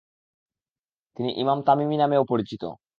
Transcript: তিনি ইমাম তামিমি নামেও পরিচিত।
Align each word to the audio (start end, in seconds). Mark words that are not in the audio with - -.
তিনি 1.17 1.29
ইমাম 1.33 1.59
তামিমি 1.61 1.95
নামেও 1.97 2.23
পরিচিত। 2.23 2.63